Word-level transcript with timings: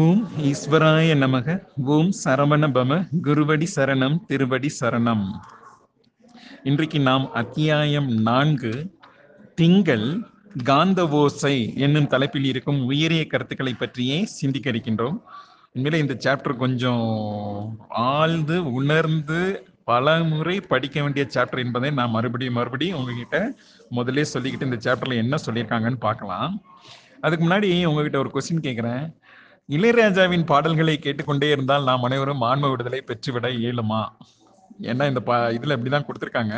ஓம் 0.00 0.28
ஈஸ்வராய 0.38 1.14
நமக 1.22 1.66
ஓம் 1.84 2.10
சரவண 2.24 2.68
பம 2.76 2.92
குருவடி 3.22 3.66
சரணம் 3.74 4.14
திருவடி 4.26 4.70
சரணம். 4.80 5.24
இன்றைக்கு 6.62 7.00
நாம் 7.00 7.32
அத்தியாயம் 7.32 8.08
நான்கு 8.08 8.72
திங்கள் 9.54 10.06
காந்த 10.64 11.08
ஓசை 11.08 11.74
என்னும் 11.76 12.06
தலைப்பில் 12.06 12.44
இருக்கும் 12.44 12.84
உயரிய 12.84 13.26
கருத்துக்களை 13.26 13.74
பற்றியே 13.74 14.24
சிந்திக்க 14.24 14.70
இருக்கின்றோம் 14.70 15.18
இந்த 15.72 16.14
சாப்டர் 16.24 16.56
கொஞ்சம் 16.56 17.06
ஆழ்ந்து 17.88 18.72
உணர்ந்து 18.72 19.66
பல 19.84 20.24
முறை 20.24 20.60
படிக்க 20.60 21.02
வேண்டிய 21.02 21.26
சாப்டர் 21.34 21.64
என்பதை 21.64 21.90
நான் 21.90 22.10
மறுபடியும் 22.10 22.54
மறுபடியும் 22.54 22.98
உங்ககிட்ட 22.98 23.54
முதலே 23.88 24.24
சொல்லிக்கிட்டு 24.34 24.70
இந்த 24.70 24.80
சாப்டர்ல 24.86 25.14
என்ன 25.14 25.36
சொல்லியிருக்காங்கன்னு 25.46 26.00
பார்க்கலாம். 26.08 26.62
அதுக்கு 27.20 27.48
முன்னாடி 27.48 27.84
உங்ககிட்ட 27.84 28.18
ஒரு 28.18 28.30
கொஸ்டின் 28.34 28.66
கேட்குறேன் 28.68 29.20
இளையராஜாவின் 29.76 30.46
பாடல்களை 30.50 30.94
கேட்டுக்கொண்டே 31.04 31.48
இருந்தால் 31.54 31.88
நாம் 31.88 32.06
அனைவரும் 32.08 32.42
ஆன்ம 32.50 32.68
விடுதலை 32.70 33.00
பெற்றுவிட 33.10 33.48
இயலுமா? 33.62 34.00
ஏன்னா 34.90 35.04
இந்த 35.10 35.20
பா 35.28 35.36
இதுல 35.56 35.76
இப்படிதான் 35.76 36.06
கொடுத்துருக்காங்க. 36.06 36.54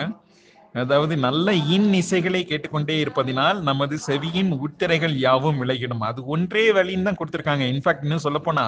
அதாவது 0.83 1.15
நல்ல 1.25 1.49
இன் 1.75 1.91
இசைகளை 2.01 2.41
கேட்டுக்கொண்டே 2.51 2.95
இருப்பதினால் 3.03 3.59
நமது 3.69 3.97
செவியின் 4.07 4.53
உத்திரைகள் 4.65 5.15
யாவும் 5.27 5.61
விலகிடும். 5.63 6.03
அது 6.09 6.21
ஒன்றே 6.35 6.65
வழின்னு 6.77 7.07
தான் 7.09 7.19
கொடுத்துருக்காங்க. 7.21 7.67
இன்ஃபேக்ட் 7.75 8.05
இன்னும் 8.07 8.25
சொல்ல 8.27 8.41
போனா 8.47 8.65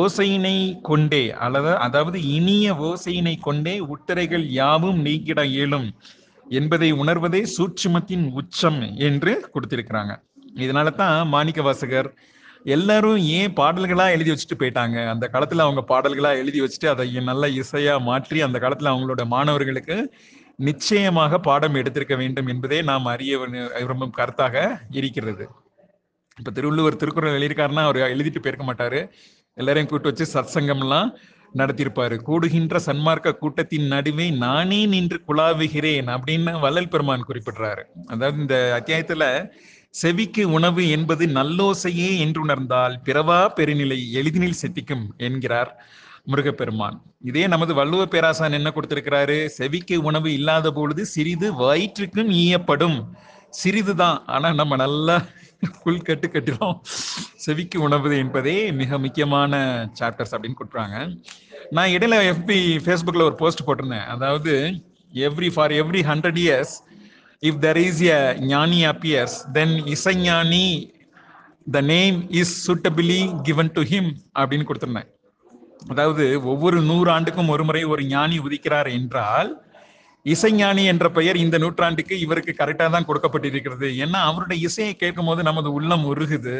ஓசையினை 0.00 0.56
கொண்டே 0.88 1.24
அல்லது 1.44 1.72
அதாவது 1.86 2.18
இனிய 2.36 2.72
ஓசையினை 2.88 3.34
கொண்டே 3.48 3.74
உத்திரைகள் 3.94 4.46
யாவும் 4.60 4.98
நீக்கிட 5.06 5.40
இயலும் 5.56 5.86
என்பதை 6.60 6.88
உணர்வதே 7.02 7.42
சூட்சுமத்தின் 7.56 8.26
உச்சம் 8.40 8.80
என்று 9.08 9.34
கொடுத்திருக்கிறாங்க. 9.54 10.12
இதனால 10.64 10.94
தான் 11.02 11.16
மாணிக்க 11.34 11.62
வாசகர் 11.68 12.08
எல்லாரும் 12.64 13.16
ஏன் 13.16 13.52
பாடல்களா 13.52 14.10
எழுதி 14.10 14.30
வச்சுட்டு 14.30 14.58
போயிட்டாங்க? 14.58 15.08
அந்த 15.08 15.30
காலத்துல 15.32 15.66
அவங்க 15.66 15.84
பாடல்களா 15.88 16.30
எழுதி 16.36 16.60
வச்சுட்டு 16.60 16.86
அதை 16.86 17.20
நல்ல 17.20 17.48
இசையா 17.48 18.00
மாற்றி 18.00 18.40
அந்த 18.40 18.58
காலத்துல 18.58 18.92
அவங்களோட 18.92 19.26
மாணவர்களுக்கு 19.26 20.14
நிச்சயமாக 20.56 21.38
பாடம் 21.38 21.74
எடுத்திருக்க 21.74 22.16
வேண்டும் 22.16 22.46
என்பதே 22.46 22.82
நாம் 22.82 23.06
அறிய 23.06 23.38
விரும்பும் 23.78 24.14
கருத்தாக 24.16 24.80
இருக்கிறது. 24.90 25.48
இப்ப 26.38 26.50
திருவள்ளுவர் 26.50 26.96
திருக்குறள் 26.96 27.40
எழுதியிருக்காருன்னா 27.40 27.82
அவர் 27.82 27.96
எழுதிட்டு 27.96 28.38
போயிருக்க 28.38 28.64
மாட்டாரு. 28.72 29.08
எல்லாரையும் 29.54 29.90
கூப்பிட்டு 29.90 30.24
வச்சு 30.24 30.60
சத்சங்கம்லாம் 30.60 31.10
நடத்தியிருப்பாரு. 31.54 32.16
கூடுகின்ற 32.26 32.76
சன்மார்க்க 32.86 33.32
கூட்டத்தின் 33.32 33.86
நடுவே 33.86 34.30
நானே 34.30 34.86
நின்று 34.86 35.20
குழாவுகிறேன் 35.28 36.16
அப்படின்னு 36.16 36.60
வள்ளல் 36.60 36.88
பெருமான் 36.88 37.26
குறிப்பிடுறாரு. 37.28 37.82
அதாவது 38.06 38.40
இந்த 38.40 38.82
அத்தியாயத்துல 38.82 39.50
செவிக்கு 39.90 40.50
உணவு 40.50 40.82
என்பது 40.88 41.26
நல்லோசையே 41.26 42.10
என்று 42.18 42.40
உணர்ந்தால் 42.40 43.00
பிறவா 43.04 43.38
பெருநிலை 43.56 43.98
எளிதினில் 44.12 44.60
செத்திக்கும் 44.62 45.06
என்கிறார் 45.16 45.70
முருகப்பெருமான். 46.26 46.96
இதே 47.24 47.46
நமது 47.46 47.74
வள்ளுவ 47.74 48.02
பேராசான் 48.04 48.52
என்ன 48.52 48.72
கொடுத்திருக்கிறாரு? 48.74 49.46
செவிக்கு 49.46 50.02
உணவு 50.02 50.32
இல்லாத 50.32 50.70
பொழுது 50.70 51.06
சிறிது 51.06 51.48
வயிற்றுக்கும் 51.52 52.30
ஈயப்படும். 52.42 52.98
சிறிதுதான். 53.50 54.18
ஆனா 54.26 54.52
நம்ம 54.52 54.76
நல்லா 54.76 55.16
புல் 55.82 56.02
கட்டு 56.02 56.28
கட்டிடும் 56.30 56.76
செவிக்கு 57.46 57.78
உணவு 57.80 58.18
என்பதே 58.18 58.72
மிக 58.72 58.98
முக்கியமான 58.98 59.62
சாப்டர்ஸ் 60.00 60.34
அப்படின்னு 60.34 60.60
கொடுக்குறாங்க. 60.60 60.96
நான் 61.70 61.88
இடையில 61.88 62.18
எஃபி 62.32 62.58
ஃபேஸ்புக்ல 62.84 63.28
ஒரு 63.30 63.34
போஸ்ட் 63.34 63.66
போட்டிருந்தேன். 63.66 64.06
அதாவது 64.14 64.54
every 65.14 65.50
for 65.54 65.72
every 65.72 66.02
hundred 66.10 66.40
years 66.44 66.74
if 67.42 67.58
there 67.64 67.78
is 67.88 68.00
a 68.14 68.16
gnani 68.52 68.80
appears 68.92 69.36
then 69.56 69.74
Isaignani 69.94 70.66
the 71.74 71.80
name 71.92 72.16
is 72.40 72.54
suitably 72.66 73.20
given 73.46 73.70
to 73.76 73.82
him 73.90 74.10
அப்படின்னு 74.38 74.66
கொடுத்துருந்தேன். 74.68 75.08
அதாவது 75.92 76.24
ஒவ்வொரு 76.52 76.78
நூறு 76.90 77.08
ஆண்டுக்கும் 77.16 77.52
ஒரு 77.54 77.64
முறை 77.68 77.82
ஒரு 77.92 78.04
ஞானி 78.14 78.38
உதிக்கிறார் 78.46 78.90
என்றால் 78.98 79.50
இசைஞானி 80.26 80.82
என்ற 80.92 81.06
பெயர் 81.18 81.36
இந்த 81.42 81.56
நூற்றாண்டுக்கு 81.64 82.14
இவருக்கு 82.24 82.52
கரெக்டாக 82.60 82.90
தான் 82.94 83.08
கொடுக்கப்பட்டிருக்கிறது. 83.08 83.88
ஏன்னா 84.04 84.20
அவருடைய 84.30 84.58
இசையை 84.68 84.94
கேட்கும் 85.02 85.28
போது 85.30 85.40
நமது 85.50 85.68
உள்ளம் 85.78 86.04
உருகுது. 86.12 86.56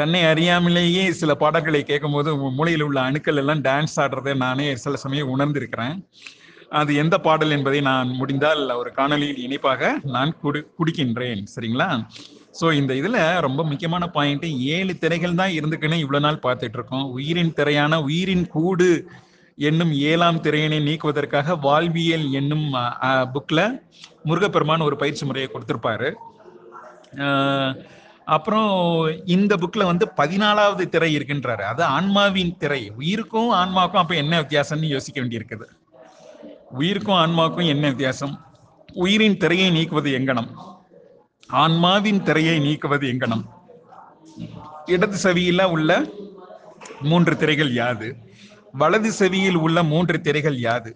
தன்னை 0.00 0.20
அறியாமலேயே 0.30 1.04
சில 1.20 1.32
பாடல்களை 1.42 1.82
கேட்கும் 1.90 2.16
போது 2.16 2.30
மூளையில் 2.58 2.86
உள்ள 2.86 3.00
அணுக்கள் 3.08 3.40
எல்லாம் 3.42 3.64
டான்ஸ் 3.68 3.98
ஆடுறதை 4.04 4.34
நானே 4.44 4.68
சில 4.84 4.96
சமயம் 5.04 5.32
உணர்ந்திருக்கிறேன். 5.34 5.96
அது 6.80 6.90
எந்த 7.02 7.16
பாடல் 7.26 7.54
என்பதை 7.56 7.80
நான் 7.90 8.08
முடிந்தால் 8.20 8.62
ஒரு 8.80 8.90
காணொலியில் 8.98 9.42
இணைப்பாக 9.46 9.92
நான் 10.14 10.32
குடு 10.42 10.60
குடிக்கின்றேன். 10.78 11.42
சரிங்களா? 11.54 11.88
ஸோ 12.60 12.66
இந்த 12.80 12.92
இதில் 13.00 13.20
ரொம்ப 13.46 13.60
முக்கியமான 13.70 14.04
பாயிண்ட் 14.16 14.46
ஏழு 14.76 14.92
திரைகள் 15.02 15.38
தான் 15.40 15.54
இருந்துக்குன்னு 15.58 16.02
இவ்வளோ 16.04 16.20
நாள் 16.26 16.44
பார்த்துட்டு 16.46 16.78
இருக்கோம் 16.78 17.06
உயிரின் 17.16 17.54
திரையான 17.58 18.02
உயிரின் 18.08 18.46
கூடு 18.56 18.90
என்னும் 19.58 19.92
ஏழாம் 20.10 20.40
திரையினை 20.44 20.78
நீக்குவதற்காக 20.88 21.56
வாழ்வியல் 21.66 22.26
என்னும் 22.40 22.66
புக்கில் 23.34 23.64
முருகப்பெருமான் 24.28 24.86
ஒரு 24.88 24.96
பயிற்சி 25.02 25.24
முறையை 25.26 25.48
கொடுத்துருப்பாரு. 25.50 26.08
அப்புறம் 28.36 28.70
இந்த 29.34 29.52
புக்கில் 29.62 29.90
வந்து 29.90 30.06
பதினாலாவது 30.20 30.84
திரை 30.94 31.10
இருக்கின்றாரு. 31.16 31.64
அது 31.72 31.82
ஆன்மாவின் 31.96 32.56
திரை. 32.62 32.82
உயிருக்கும் 33.00 33.50
ஆன்மாவுக்கும் 33.62 34.02
அப்போ 34.02 34.14
என்ன 34.22 34.40
வித்தியாசம்னு 34.42 34.94
யோசிக்க 34.94 35.20
வேண்டியிருக்குது. 35.20 35.66
உயிருக்கும் 36.78 37.18
ஆன்மாவுக்கும் 37.22 37.70
என்ன 37.72 37.84
வித்தியாசம்? 37.92 38.34
உயிரின் 39.04 39.38
திரையை 39.42 39.68
நீக்குவது 39.76 40.10
எங்கனம்? 40.18 40.48
ஆன்மாவின் 41.62 42.20
திரையை 42.28 42.56
நீக்குவது 42.66 43.06
எங்கனம்? 43.12 43.44
இடது 44.94 45.16
செவியில 45.24 45.62
உள்ள 45.74 45.90
மூன்று 47.10 47.34
திரைகள் 47.42 47.72
யாது? 47.82 48.08
வலது 48.80 49.10
செவியில் 49.20 49.58
உள்ள 49.64 49.78
மூன்று 49.92 50.16
திரைகள் 50.26 50.58
யாது? 50.68 50.90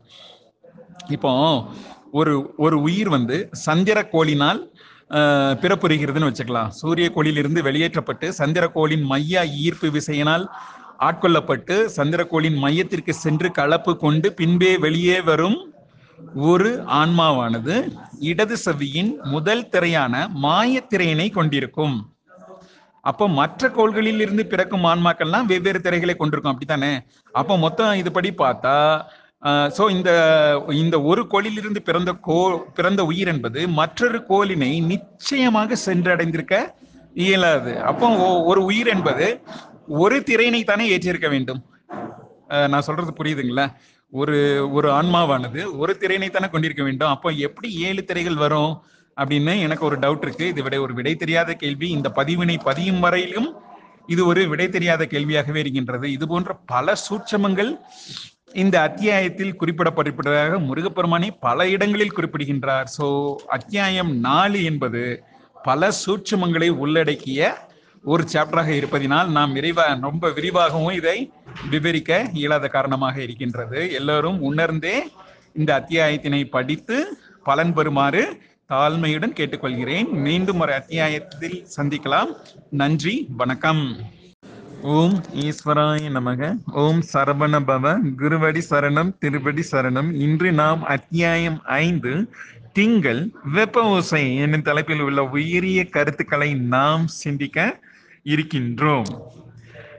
இப்போ 1.16 1.32
ஒரு 2.18 2.34
ஒரு 2.64 2.76
உயிர் 2.86 3.10
வந்து 3.16 3.36
சந்திர 3.66 3.98
கோளினால் 4.12 4.60
பிறப்புறுகிறதுன்னு 5.62 6.30
வச்சுக்கலாம். 6.30 6.72
சூரிய 6.80 7.06
கோளிலிருந்து 7.14 7.60
வெளியேற்றப்பட்டு 7.68 8.26
சந்திரக்கோளின் 8.40 9.04
மைய 9.12 9.44
ஈர்ப்பு 9.64 9.88
விசையினால் 9.96 10.44
ஆட்கொள்ளப்பட்டு 11.06 11.74
சந்திரக்கோளின் 11.96 12.58
மையத்திற்கு 12.64 13.12
சென்று 13.24 13.48
கலப்பு 13.58 13.92
கொண்டு 14.04 14.28
பின்பே 14.38 14.72
வெளியே 14.84 15.18
வரும் 15.28 15.58
ஒரு 16.48 16.70
ஆன்மாவானது 17.00 17.74
இடது 18.30 18.56
செவியின் 18.62 19.10
முதல் 19.34 19.68
திரையான 19.72 20.14
மாயத்திரையினை 20.44 21.28
கொண்டிருக்கும். 21.36 21.96
அப்போ 23.04 23.24
மற்ற 23.40 23.68
கோள்களில் 23.76 24.20
இருந்து 24.24 24.44
பிறக்கும் 24.52 24.88
ஆன்மாக்கள்லாம் 24.92 25.48
வெவ்வேறு 25.52 25.80
திரைகளை 25.84 26.14
கொண்டிருக்கும். 26.16 26.52
அப்படித்தானே? 26.52 26.92
அப்போ 27.40 27.54
மொத்தம் 27.64 28.00
இதுபடி 28.02 28.32
பார்த்தா 28.42 28.76
ஸோ 29.76 29.82
இந்த 29.96 30.10
இந்த 30.82 30.96
ஒரு 31.10 31.22
கோளிலிருந்து 31.32 31.80
பிறந்த 31.88 32.12
கோ 32.28 32.38
பிறந்த 32.76 33.00
உயிர் 33.10 33.30
என்பது 33.32 33.60
மற்றொரு 33.80 34.18
கோளினை 34.30 34.70
நிச்சயமாக 34.92 35.76
சென்றடைந்திருக்க 35.86 36.56
இயலாது. 37.26 37.72
அப்போ 37.90 38.06
ஒரு 38.50 38.60
உயிர் 38.70 38.90
என்பது 38.94 39.26
ஒரு 40.02 40.16
திரையினை 40.28 40.60
தானே 40.64 40.84
ஏற்றிருக்க 40.94 41.28
வேண்டும்? 41.34 41.60
நான் 42.72 42.86
சொல்றது 42.88 43.12
புரியுதுங்களா? 43.18 43.66
ஒரு 44.12 44.36
ஒரு 44.76 44.88
ஆன்மாவானது 44.98 45.60
ஒரு 45.82 45.92
திரையினை 46.02 46.28
தானே 46.30 46.48
கொண்டிருக்க 46.52 46.82
வேண்டும். 46.88 47.12
அப்போ 47.14 47.28
எப்படி 47.46 47.68
ஏழு 47.88 48.02
திரைகள் 48.10 48.42
வரும் 48.44 48.72
அப்படின்னு 49.16 49.54
எனக்கு 49.66 49.86
ஒரு 49.88 49.96
டவுட் 50.04 50.24
இருக்கு. 50.26 50.46
இது 50.52 50.62
விட 50.66 50.76
ஒரு 50.86 50.94
விடை 50.98 51.14
தெரியாத 51.22 51.54
கேள்வி. 51.62 51.88
இந்த 51.96 52.08
பதிவினை 52.18 52.56
பதியும் 52.68 53.00
வரையிலும் 53.04 53.48
இது 54.14 54.22
ஒரு 54.30 54.42
விடை 54.52 54.66
தெரியாத 54.76 55.02
கேள்வியாகவே 55.12 55.60
இருக்கின்றது. 55.64 56.06
இது 56.16 56.26
போன்ற 56.32 56.52
பல 56.72 56.94
சூட்சமங்கள் 57.06 57.72
இந்த 58.62 58.76
அத்தியாயத்தில் 58.88 59.56
குறிப்பிடப்பட்டிருப்பதாக 59.60 60.60
முருகப்பெருமானை 60.68 61.28
பல 61.46 61.68
இடங்களில் 61.74 62.14
குறிப்பிடுகின்றார். 62.18 62.88
சோ 62.98 63.06
அத்தியாயம் 63.56 64.12
நாலு 64.28 64.60
என்பது 64.70 65.02
பல 65.68 65.90
சூட்சமங்களை 66.04 66.68
உள்ளடக்கிய 66.84 67.50
ஒரு 68.02 68.24
சாப்டராக 68.32 68.70
இருப்பதினால் 68.80 69.28
நாம் 69.28 69.56
விரைவா 69.56 70.00
ரொம்ப 70.00 70.30
விரிவாகவும் 70.30 70.94
இதை 70.94 71.32
விவரிக்க 71.70 72.30
இயலாத 72.32 72.68
காரணமாக 72.68 73.22
இருக்கின்றது. 73.22 73.92
எல்லோரும் 73.92 74.40
உணர்ந்தே 74.40 75.08
இந்த 75.52 75.84
அத்தியாயத்தினை 75.84 76.48
படித்து 76.48 77.18
பலன் 77.44 77.74
பெறுமாறு 77.74 78.40
தாழ்மையுடன் 78.68 79.36
கேட்டுக்கொள்கிறேன். 79.38 80.10
மீண்டும் 80.10 80.60
ஒரு 80.60 80.72
அத்தியாயத்தில் 80.72 81.66
சந்திக்கலாம். 81.76 82.30
நன்றி 82.70 83.26
வணக்கம். 83.36 83.96
ஓம் 84.82 85.24
ஈஸ்வராய 85.34 86.10
நமக. 86.18 86.56
ஓம் 86.72 87.02
சரவண 87.12 87.60
பவ 87.70 87.98
குருவடி 88.16 88.62
சரணம் 88.70 89.18
திருவடி 89.18 89.64
சரணம். 89.70 90.12
இன்று 90.12 90.52
நாம் 90.52 90.84
அத்தியாயம் 90.84 91.62
ஐந்து 91.62 92.30
திங்கள் 92.72 93.30
வெப்ப 93.52 93.82
ஓசை 93.82 94.36
என்னும் 94.36 94.62
தலைப்பில் 94.62 95.00
உள்ள 95.00 95.24
உயரிய 95.24 95.88
கருத்துக்களை 95.88 96.54
நாம் 96.54 97.06
சிந்திக்க 97.06 97.80
இருக்கின்றோம். 98.32 99.10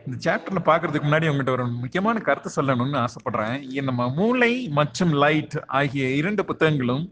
இந்த 0.05 0.17
சாப்டர்ல 0.25 0.61
பாக்குறதுக்கு 0.69 1.07
முன்னாடி 1.07 1.29
உங்ககிட்ட 1.31 1.51
ஒரு 1.57 1.65
முக்கியமான 1.83 2.19
கருத்து 2.27 2.49
சொல்லணும்னு 2.55 2.99
ஆசைப்படுறேன். 3.05 3.57
நம்ம 3.89 4.07
மூளை 4.19 4.51
மற்றும் 4.79 5.11
லைட் 5.23 5.57
ஆகிய 5.79 6.05
இரண்டு 6.21 6.43
புத்தகங்களும் 6.51 7.03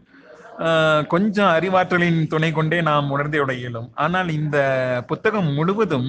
கொஞ்சம் 1.12 1.50
அறிவாற்றலின் 1.56 2.20
துணை 2.32 2.50
கொண்டே 2.52 2.78
நாம் 2.88 3.12
உணர்ந்தே 3.14 3.40
இயலும். 3.58 3.90
ஆனால் 4.04 4.30
இந்த 4.38 4.58
புத்தகம் 5.10 5.50
முழுவதும் 5.58 6.08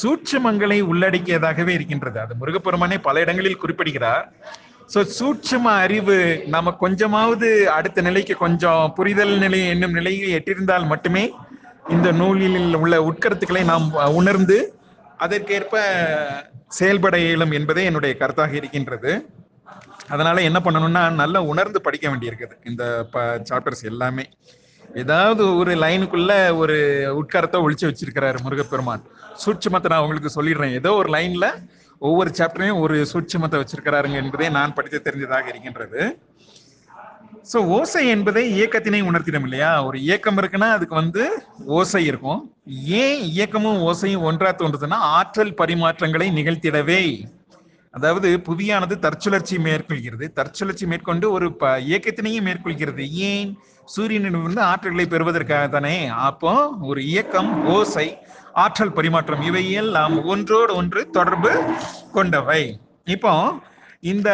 சூட்சமங்களை 0.00 0.78
உள்ளடக்கியதாகவே 0.90 1.72
இருக்கின்றது. 1.78 2.18
அது 2.24 2.34
முருகப்பெருமானே 2.40 2.98
பல 3.08 3.24
இடங்களில் 3.24 3.62
குறிப்பிடுகிறார். 3.62 4.26
ஸோ 4.92 5.00
சூட்சம 5.18 5.64
அறிவு 5.84 6.16
நம்ம 6.54 6.72
கொஞ்சமாவது 6.84 7.48
அடுத்த 7.78 8.02
நிலைக்கு 8.08 8.34
கொஞ்சம் 8.44 8.92
புரிதல் 8.98 9.34
நிலை 9.44 9.60
என்னும் 9.72 9.96
நிலையை 9.98 10.28
எட்டிருந்தால் 10.38 10.90
மட்டுமே 10.92 11.24
இந்த 11.92 12.08
நூலில் 12.12 12.76
உள்ள 12.82 12.96
உட்கருத்துக்களை 13.08 13.62
நாம் 13.64 13.86
உணர்ந்து 14.20 14.58
அதற்கேற்ப 15.24 15.74
செயல்பட 16.78 17.16
இயலும் 17.18 17.52
என்பதே 17.58 17.82
என்னுடைய 17.84 18.12
கருத்தாக 18.20 18.52
இருக்கின்றது. 18.52 19.12
அதனால 20.08 20.40
என்ன 20.48 20.58
பண்ணணும்னா 20.64 21.02
நல்லா 21.22 21.40
உணர்ந்து 21.42 21.80
படிக்க 21.80 22.06
வேண்டியிருக்குது 22.10 22.56
இந்த 22.70 22.84
சாப்டர்ஸ் 23.50 23.84
எல்லாமே. 23.92 24.24
ஏதாவது 25.02 25.56
ஒரு 25.56 25.72
லைனுக்குள்ள 25.74 26.32
ஒரு 26.56 26.76
உட்காரத்தை 27.20 27.60
ஒழிச்சு 27.64 27.88
வச்சிருக்கிறாரு 27.90 28.38
முருகப்பெருமான். 28.42 29.04
சூட்சமத்தை 29.44 29.88
நான் 29.92 30.04
உங்களுக்கு 30.06 30.30
சொல்லிடுறேன். 30.36 30.74
ஏதோ 30.80 30.92
ஒரு 30.92 31.10
லைன்ல 31.16 31.46
ஒவ்வொரு 31.98 32.30
சாப்டரையும் 32.38 32.80
ஒரு 32.84 33.06
சூட்சமத்தை 33.12 33.58
வச்சிருக்கிறாருங்க 33.62 34.18
என்பதே 34.22 34.48
நான் 34.48 34.74
படித்து 34.74 35.00
தெரிஞ்சதாக 35.06 35.46
இருக்கின்றது. 35.48 36.00
சோ 37.52 37.56
ஓசை 37.56 38.08
என்பதை 38.08 38.62
இயக்கத்தினை 38.62 39.00
உணர்த்திடும் 39.02 39.42
இல்லையா? 39.42 39.84
ஒரு 39.84 40.00
இயக்கம் 40.00 40.36
இருக்குன்னா 40.36 40.70
அதுக்கு 40.70 40.94
வந்து 40.94 41.44
ஓசை 41.64 42.04
இருக்கும். 42.04 42.54
ஏன் 42.84 43.22
இயக்கமும் 43.22 43.80
ஓசையும் 43.80 44.20
ஒன்றா 44.20 44.50
தோன்றுதுன்னா 44.52 44.98
ஆற்றல் 45.16 45.54
பரிமாற்றங்களை 45.54 46.28
நிகழ்த்திடவே. 46.32 47.24
அதாவது 47.90 48.40
புவியானது 48.48 48.98
தற்சுழற்சி 48.98 49.58
மேற்கொள்கிறது. 49.58 50.32
தற்சுழற்சி 50.32 50.86
மேற்கொண்டு 50.86 51.30
ஒரு 51.30 51.56
ப 51.56 51.78
இயக்கத்தினையும் 51.78 52.46
மேற்கொள்கிறது. 52.48 53.08
ஏன்? 53.08 53.58
சூரியனிடமிருந்து 53.96 54.62
ஆற்றல்களை 54.70 55.06
பெறுவதற்காக 55.08 55.68
தானே. 55.68 56.06
அப்போ 56.06 56.70
ஒரு 56.80 57.06
இயக்கம் 57.06 57.66
ஓசை 57.66 58.18
ஆற்றல் 58.52 58.92
பரிமாற்றம் 58.92 59.42
இவை 59.42 59.72
எல்லாம் 59.72 60.24
ஒன்றோடு 60.24 60.74
ஒன்று 60.74 61.10
தொடர்பு 61.10 61.74
கொண்டவை. 62.12 62.80
இப்போ 63.04 63.32
இந்த 64.12 64.30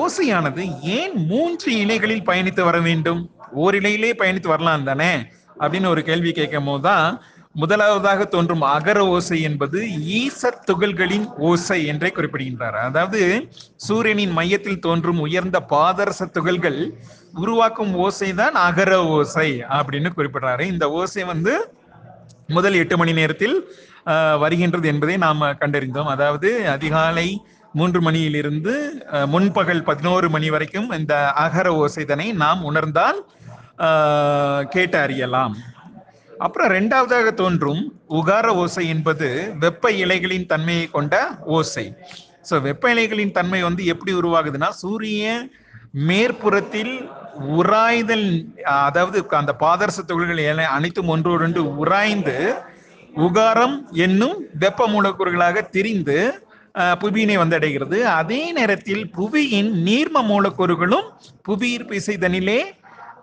ஓசையானது 0.00 0.62
ஏன் 0.96 1.14
மூன்று 1.28 1.70
இலைகளில் 1.82 2.26
பயணித்து 2.26 2.62
வர 2.68 2.78
வேண்டும்? 2.86 3.20
ஓரிலையிலே 3.64 4.10
பயணித்து 4.20 4.48
வரலாம் 4.52 4.88
தானே? 4.88 5.12
அப்படின்னு 5.60 5.88
ஒரு 5.92 6.02
கேள்வி 6.08 6.30
கேட்கும் 6.38 6.68
போதுதான் 6.68 7.06
முதலாவதாக 7.62 8.22
தோன்றும் 8.32 8.64
அகர 8.76 8.98
ஓசை 9.14 9.38
என்பது 9.48 9.78
ஈசர் 10.20 10.58
துகள்களின் 10.70 11.26
ஓசை 11.48 11.78
என்றே 11.92 12.10
குறிப்பிடுகின்றார். 12.16 12.78
அதாவது 12.88 13.20
சூரியனின் 13.86 14.34
மையத்தில் 14.38 14.82
தோன்றும் 14.86 15.20
உயர்ந்த 15.26 15.58
பாதரச 15.72 16.28
துகள்கள் 16.36 16.80
உருவாக்கும் 17.42 17.92
ஓசை 18.06 18.30
தான் 18.42 18.56
அகர 18.68 18.92
ஓசை 19.16 19.48
அப்படின்னு 19.78 20.10
குறிப்பிடுறாரு. 20.16 20.66
இந்த 20.74 20.86
ஓசை 21.00 21.24
வந்து 21.32 21.54
முதல் 22.56 22.78
எட்டு 22.82 22.94
மணி 23.02 23.14
நேரத்தில் 23.20 23.56
வருகின்றது 24.44 24.86
என்பதை 24.92 25.16
நாம் 25.26 25.42
கண்டறிந்தோம். 25.62 26.12
அதாவது 26.14 26.50
அதிகாலை 26.76 27.28
மூன்று 27.74 28.00
மணியிலிருந்து 28.00 28.72
முன்பகல் 29.26 29.82
பதினோரு 29.82 30.30
மணி 30.30 30.50
வரைக்கும் 30.50 30.90
இந்த 30.90 31.14
அகர 31.32 31.68
ஓசைதனை 31.74 32.34
நாம் 32.34 32.62
உணர்ந்தால் 32.62 33.26
கேட்டு 34.68 34.98
அறியலாம் 34.98 35.56
அப்புறம் 36.38 36.70
ரெண்டாவதாக 36.70 37.34
தோன்றும் 37.34 37.82
உகார 38.08 38.46
ஓசை 38.54 38.88
என்பது 38.88 39.28
வெப்ப 39.58 39.90
இலைகளின் 39.90 40.46
தன்மையை 40.46 40.86
கொண்ட 40.86 41.14
ஓசை. 41.44 41.94
ஸோ 42.50 42.62
வெப்ப 42.62 42.94
இலைகளின் 42.94 43.32
தன்மை 43.32 43.62
வந்து 43.62 43.84
எப்படி 43.84 44.14
உருவாகுதுன்னா 44.14 44.68
சூரிய 44.68 45.50
மேற்புறத்தில் 45.92 46.94
உராய்தல் 47.58 48.28
அதாவது 48.64 49.28
அந்த 49.28 49.52
பாதரச 49.60 50.00
துகள்கள் 50.06 50.64
அனைத்தும் 50.66 51.08
ஒன்றோடொன்று 51.08 51.62
உராய்ந்து 51.76 52.54
உகாரம் 53.16 53.76
என்னும் 53.92 54.36
வெப்ப 54.58 54.88
மூலக்கூறுகளாக 54.88 55.62
திரிந்து 55.70 56.18
புவியினை 57.02 57.36
வந்தடைகிறது. 57.42 57.98
அதே 58.20 58.42
நேரத்தில் 58.58 59.04
புவியின் 59.18 59.70
நீர்ம 59.88 60.22
மூலக்கூறுகளும் 60.30 61.06
புவியீர்ப்பு 61.48 62.00
செய்தனிலே 62.06 62.60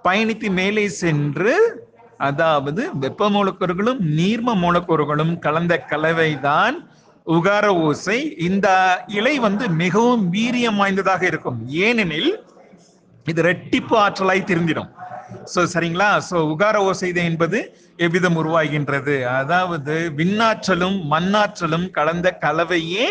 பயணித்து 0.05 0.49
மேலே 0.59 0.85
சென்று 1.01 1.55
அதாவது 2.27 2.81
வெப்ப 3.03 3.29
மூலக்கூறுகளும் 3.35 3.99
நீர்ம 4.17 4.55
மூலக்கூறுகளும் 4.63 5.33
கலந்த 5.45 5.73
கலவைதான் 5.91 6.75
உகார 7.27 7.65
ஓசை. 7.87 8.17
இந்த 8.47 8.67
இலை 9.17 9.33
வந்து 9.45 9.65
மிகவும் 9.81 10.23
வீரியம் 10.35 10.79
வாய்ந்ததாக 10.81 11.23
இருக்கும். 11.31 11.59
ஏனெனில் 11.87 12.31
இது 13.31 13.41
ரெட்டிப்பு 13.49 13.95
ஆற்றலாய் 14.03 14.49
திருந்திடும். 14.49 14.89
சோ 15.53 15.61
சரிங்களா? 15.73 16.09
சோ 16.29 16.37
உகார 16.53 16.77
ஓசை 16.87 17.09
என்பது 17.29 17.59
எவ்விதம் 18.05 18.37
உருவாகின்றது? 18.41 19.15
அதாவது 19.39 19.95
விண்ணாற்றலும் 20.19 20.97
மண்ணாற்றலும் 21.13 21.87
கலந்த 21.97 22.27
கலவையே 22.45 23.07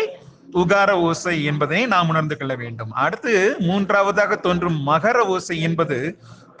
உகார 0.61 0.91
ஓசை 1.07 1.35
என்பதை 1.51 1.79
நாம் 1.93 2.09
உணர்ந்து 2.11 2.35
கொள்ள 2.37 2.53
வேண்டும். 2.55 2.91
அடுத்து 3.03 3.33
மூன்றாவதாக 3.67 4.37
தோன்றும் 4.45 4.79
மகர 4.89 5.17
ஓசை 5.35 5.57
என்பது 5.67 5.97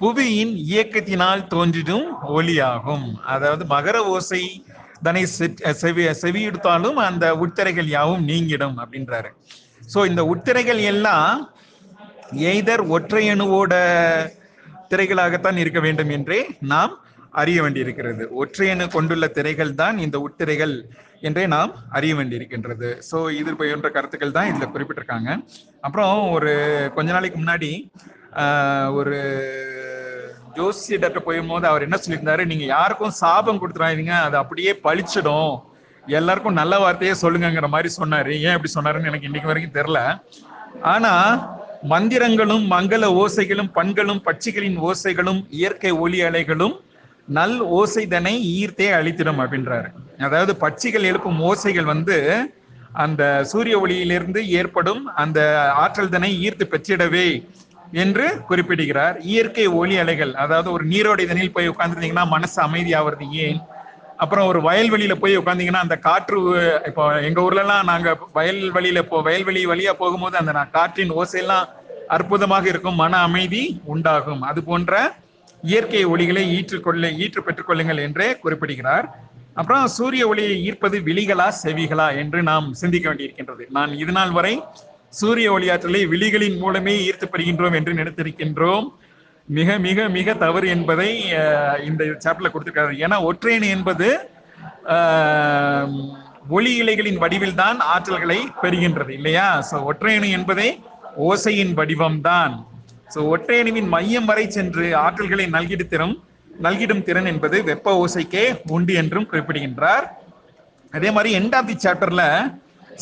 புவியின் 0.01 0.53
இயக்கத்தினால் 0.71 1.41
தோன்றிடும் 1.53 2.07
ஒலியாகும் 2.37 3.07
அதாவது 3.33 3.65
மகர 3.73 3.97
ஓசை 4.13 4.43
தனை 5.05 5.23
செவி 5.81 6.03
செவியெடுத்தாலும் 6.23 6.97
அந்த 7.07 7.25
உட்திரைகள் 7.43 7.89
யாவும் 7.97 8.23
நீங்கிடும் 8.31 8.77
அப்படின்றாரு. 8.83 9.29
ஸோ 9.93 9.99
இந்த 10.11 10.23
உட்திரைகள் 10.33 10.81
எல்லாம் 10.91 11.29
எய்தர் 12.51 12.83
ஒற்றையணுவோட 12.95 13.73
திரைகளாகத்தான் 14.91 15.59
இருக்க 15.61 15.79
வேண்டும் 15.79 16.11
என்றே 16.17 16.39
நாம் 16.73 16.93
அறிய 17.39 17.57
வேண்டியிருக்கிறது. 17.63 18.23
ஒற்றையணு 18.41 18.85
கொண்டுள்ள 18.95 19.25
திரைகள் 19.37 19.71
தான் 19.81 19.97
இந்த 20.05 20.17
உட்திரைகள் 20.25 20.75
என்றே 21.27 21.43
நாம் 21.53 21.73
அறிய 21.97 22.13
வேண்டியிருக்கின்றது. 22.17 22.89
ஸோ 23.09 23.17
இது 23.39 23.51
போன்ற 23.59 23.89
கருத்துக்கள் 23.97 24.35
தான் 24.37 24.49
இதில் 24.51 24.73
குறிப்பிட்டிருக்காங்க. 24.73 25.29
அப்புறம் 25.87 26.13
ஒரு 26.35 26.51
கொஞ்ச 26.97 27.09
நாளைக்கு 27.15 27.39
முன்னாடி 27.41 27.71
ஒரு 28.99 29.17
ஜோசியர்கிட்ட 30.57 31.19
போகும்போது 31.25 31.65
அவர் 31.71 31.85
என்ன 31.87 31.97
சொல்லியிருந்தாரு? 32.03 32.43
நீங்க 32.51 32.65
யாருக்கும் 32.75 33.17
சாபம் 33.21 33.61
கொடுத்துறாதீங்க 33.61 34.15
அது 34.27 34.37
அப்படியே 34.43 34.73
பழிச்சிடும். 34.85 35.53
எல்லாருக்கும் 36.17 36.59
நல்ல 36.59 36.75
வார்த்தையே 36.83 37.15
சொல்லுங்கிற 37.23 37.67
மாதிரி 37.73 37.89
சொன்னாரு. 37.99 38.31
ஏன் 38.45 38.55
அப்படி 38.55 38.71
சொன்னாருன்னு 38.75 39.09
எனக்கு 39.11 39.29
இன்னைக்கு 39.29 39.51
வரைக்கும் 39.51 39.77
தெரில 39.79 39.99
ஆனா 40.93 41.13
மந்திரங்களும் 41.91 42.65
மங்கள 42.73 43.05
ஓசைகளும் 43.21 43.69
பண்களும் 43.77 44.23
பட்சிகளின் 44.27 44.79
ஓசைகளும் 44.87 45.41
இயற்கை 45.59 45.91
ஒலி 46.05 46.19
அலைகளும் 46.27 46.75
நல் 47.27 47.57
ஓசைதனை 47.79 48.33
ஈர்த்தே 48.59 48.87
அழித்திடும் 48.99 49.41
அப்படின்றாரு. 49.43 49.89
அதாவது 50.19 50.53
பட்சிகள் 50.63 51.07
எழுப்பும் 51.11 51.41
ஓசைகள் 51.41 51.91
வந்து 51.93 52.17
அந்த 52.93 53.43
சூரிய 53.51 53.75
ஒளியிலிருந்து 53.79 54.47
ஏற்படும் 54.59 55.03
அந்த 55.15 55.39
ஆற்றல் 55.83 56.09
தனை 56.09 56.31
ஈர்த்து 56.45 56.65
பெற்றிடவே 56.73 57.27
என்று 57.93 58.25
குறிப்பிடுகிறார். 58.49 59.15
இயற்கை 59.23 59.67
ஒளி 59.67 59.95
அலைகள் 59.97 60.33
அதாவது 60.33 60.71
ஒரு 60.71 60.83
நீரோடை 60.85 61.25
தண்ணியில் 61.25 61.55
போய் 61.55 61.71
உட்காந்துருந்தீங்கன்னா 61.73 62.27
மனசு 62.27 62.57
அமைதியாகிறது 62.67 63.27
ஏன்? 63.45 63.59
அப்புறம் 64.17 64.47
ஒரு 64.47 64.59
வயல்வெளியில 64.67 65.13
போய் 65.19 65.37
உட்காந்தீங்கன்னா 65.37 65.83
அந்த 65.85 65.95
காற்று 65.99 66.39
இப்போ 66.89 67.03
எங்க 67.27 67.39
ஊர்லலாம் 67.41 67.87
நாங்க 67.91 68.09
வயல்வெளியில 68.35 69.01
போ 69.01 69.21
வயல்வெளி 69.27 69.61
வழியா 69.71 69.93
போகும்போது 70.01 70.37
அந்த 70.37 70.65
காற்றின் 70.77 71.15
ஓசையெல்லாம் 71.21 71.67
அற்புதமாக 72.09 72.65
இருக்கும் 72.67 72.95
மன 72.95 73.19
அமைதி 73.19 73.81
உண்டாகும். 73.85 74.41
அது 74.41 74.63
போன்ற 74.63 74.93
இயற்கை 75.69 76.03
ஒளிகளை 76.13 76.43
ஈற்றுக்கொள்ள 76.57 77.09
ஈற்று 77.23 77.41
பெற்றுக் 77.47 77.69
கொள்ளுங்கள் 77.69 78.03
என்றே 78.05 78.27
குறிப்பிடுகிறார். 78.43 79.07
அப்புறம் 79.59 79.85
சூரிய 79.97 80.23
ஒளியை 80.31 80.55
ஈர்ப்பது 80.67 80.97
விழிகளா 81.07 81.47
செவிகளா 81.63 82.07
என்று 82.21 82.39
நாம் 82.49 82.67
சிந்திக்க 82.81 83.05
வேண்டியிருக்கின்றது. 83.09 83.63
நான் 83.77 83.91
இதுநாள் 84.03 84.33
வரை 84.37 84.53
சூரிய 85.19 85.47
ஒளியாற்றலை 85.55 86.01
விழிகளின் 86.13 86.57
மூலமே 86.63 86.93
ஈர்த்து 87.07 87.27
பெறுகின்றோம் 87.33 87.75
என்று 87.79 87.93
நினைத்திருக்கின்றோம். 87.99 88.85
மிக 89.57 89.77
மிக 89.85 90.07
மிக 90.17 90.33
தவறு 90.43 90.67
என்பதை 90.75 91.09
இந்த 91.89 92.01
சாப்டர்ல 92.25 92.51
கொடுத்திருக்காரு 92.51 93.01
ஏன்னா 93.05 93.17
ஒற்றையணி 93.29 93.69
என்பது 93.77 94.09
ஒளி 96.57 96.71
இலைகளின் 96.81 97.19
வடிவில் 97.23 97.59
தான் 97.63 97.79
ஆற்றல்களை 97.93 98.39
பெறுகின்றது 98.61 99.11
இல்லையா? 99.19 99.47
சோ 99.69 99.75
ஒற்றையணி 99.91 100.29
என்பதே 100.37 100.69
ஓசையின் 101.29 101.73
வடிவம்தான். 101.79 102.55
சோ 103.13 103.19
ஒற்றையணுவின் 103.33 103.89
மையம் 103.93 104.27
வரை 104.29 104.45
சென்று 104.57 104.85
ஆற்றல்களை 105.05 105.45
நல்கிடு 105.55 105.85
திறம் 105.93 106.15
நல்கிடும் 106.65 107.03
திறன் 107.07 107.29
என்பது 107.31 107.57
வெப்ப 107.69 107.93
ஓசைக்கே 108.01 108.43
உண்டு 108.75 108.93
என்றும் 109.01 109.29
குறிப்பிடுகின்றார். 109.29 110.05
அதே 110.93 111.09
மாதிரி 111.15 111.29
எண்டாம் 111.39 111.69
தி 111.69 111.75
சாப்டர்ல 111.85 112.23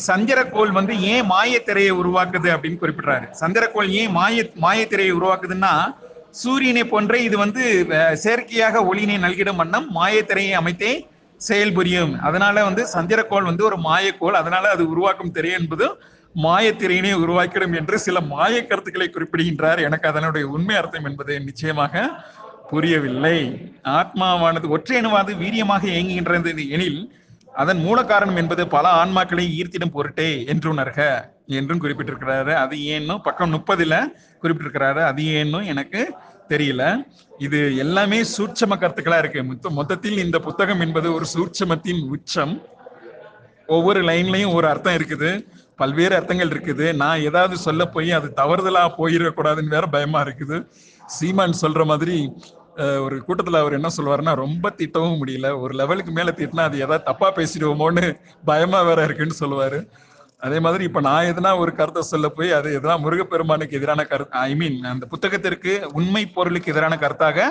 சந்திரக்கோள் 0.08 0.72
வந்து 0.78 0.94
ஏன் 1.12 1.26
மாயத்திரையை 1.32 1.92
உருவாக்குது 2.00 2.48
அப்படின்னு 2.54 2.80
குறிப்பிடுறாரு. 2.82 3.26
சந்திரக்கோள் 3.40 3.88
ஏன் 4.00 4.12
மாய 4.18 4.44
மாயத்திரையை 4.64 5.14
உருவாக்குதுன்னா 5.18 5.72
சூரியனை 6.42 6.84
போன்றே 6.92 7.18
இது 7.28 7.36
வந்து 7.44 7.62
செயற்கையாக 8.24 8.82
ஒளியினை 8.90 9.16
நல்கிடும் 9.24 9.60
வண்ணம் 9.62 9.88
மாயத்திரையை 9.98 10.54
அமைத்தே 10.60 10.92
செயல்புரியும். 11.40 12.14
அதனால 12.28 12.64
வந்து 12.68 12.82
சந்திரக்கோள் 12.94 13.48
வந்து 13.50 13.64
ஒரு 13.68 13.78
மாயக்கோள் 13.88 14.40
அதனால 14.40 14.64
அது 14.74 14.82
உருவாக்கும் 14.92 15.34
திரை 15.36 15.52
என்பதும் 15.60 15.96
மாயத்திரையினை 16.36 17.12
உருவாக்கிடும் 17.12 17.76
என்று 17.76 17.98
சில 17.98 18.20
மாய 18.20 18.66
கருத்துக்களை 18.66 19.10
குறிப்பிடுகின்றார். 19.10 19.78
எனக்கு 19.78 20.08
அதனுடைய 20.08 20.46
உண்மை 20.46 20.76
அர்த்தம் 20.76 21.04
என்பது 21.04 21.40
நிச்சயமாக 21.40 22.10
புரியவில்லை. 22.70 23.72
ஆத்மாவானது 23.84 24.68
ஒற்றையணுவாது 24.68 25.36
வீரியமாக 25.36 25.82
இயங்குகின்றது 25.82 26.68
எனில் 26.68 27.18
அதன் 27.54 27.78
மூல 27.78 28.04
காரணம் 28.04 28.36
என்பது 28.36 28.68
பல 28.68 29.04
ஆன்மாக்களை 29.04 29.46
ஈர்த்திடும் 29.46 29.90
பொருட்டே 29.92 30.44
என்று 30.44 30.72
உணர்க 30.72 31.30
என்றும் 31.46 31.80
குறிப்பிட்டிருக்கிறாரு. 31.80 32.52
அது 32.54 32.76
ஏன்னும் 32.76 33.22
பக்கம் 33.22 33.54
முப்பதுல 33.54 34.04
குறிப்பிட்டிருக்கிறாரு. 34.42 34.98
அது 34.98 35.22
ஏன்னும் 35.22 35.66
எனக்கு 35.66 36.14
தெரியல. 36.48 37.06
இது 37.38 37.76
எல்லாமே 37.76 38.20
சூட்சம 38.20 38.76
கருத்துக்களா 38.76 39.18
இருக்கு. 39.18 39.44
மொத்த- 39.44 39.70
மொத்தத்தில் 39.70 40.18
இந்த 40.18 40.38
புத்தகம் 40.38 40.80
என்பது 40.80 41.14
ஒரு 41.14 41.24
சூட்சமத்தின் 41.34 42.08
உச்சம். 42.08 42.62
ஒவ்வொரு 43.66 44.02
லைன்லயும் 44.02 44.52
ஒரு 44.52 44.68
அர்த்தம் 44.68 44.94
இருக்குது. 44.94 45.48
பல்வேறு 45.82 46.14
அர்த்தங்கள் 46.18 46.52
இருக்குது. 46.54 46.86
நான் 47.02 47.24
ஏதாவது 47.28 47.54
சொல்ல 47.66 47.82
போய் 47.94 48.10
அது 48.18 48.28
தவறுதலா 48.40 48.82
போயிடக்கூடாதுன்னு 48.98 49.74
வேற 49.76 49.86
பயமா 49.96 50.20
இருக்குது. 50.26 50.58
சீமான் 51.16 51.60
சொல்ற 51.64 51.84
மாதிரி 51.92 52.16
ஒரு 53.04 53.16
கூட்டத்துல 53.26 53.60
அவர் 53.62 53.76
என்ன 53.78 53.88
சொல்லுவாருன்னா 53.96 54.32
ரொம்ப 54.42 54.66
திட்டவும் 54.78 55.18
முடியல. 55.22 55.48
ஒரு 55.62 55.72
லெவலுக்கு 55.80 56.12
மேல 56.18 56.32
திட்டினா 56.38 56.66
அது 56.68 56.76
ஏதாவது 56.84 57.08
தப்பா 57.08 57.28
பேசிடுவோமோன்னு 57.38 58.04
பயமா 58.50 58.80
வேற 58.88 59.00
இருக்குன்னு 59.08 59.40
சொல்லுவாரு. 59.40 59.80
அதே 60.46 60.58
மாதிரி 60.64 60.82
இப்ப 60.88 61.00
நான் 61.06 61.28
எதுனா 61.32 61.50
ஒரு 61.62 61.72
கருத்தை 61.78 62.02
சொல்ல 62.10 62.26
போய் 62.36 62.50
அது 62.58 62.68
எதுனா 62.78 62.94
முருகப்பெருமானுக்கு 63.04 63.78
எதிரான 63.78 64.04
கருத்து 64.12 64.38
ஐ 64.48 64.52
மீன் 64.60 64.78
அந்த 64.92 65.06
புத்தகத்திற்கு 65.12 65.72
உண்மை 65.98 66.22
பொருளுக்கு 66.36 66.72
எதிரான 66.72 66.96
கருத்தாக 67.02 67.48